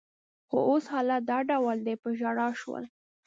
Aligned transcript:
خو 0.47 0.57
اوس 0.69 0.83
حالت 0.93 1.21
دا 1.31 1.37
ډول 1.49 1.77
دی، 1.85 1.95
په 2.03 2.09
ژړا 2.19 2.47
شول. 2.61 2.83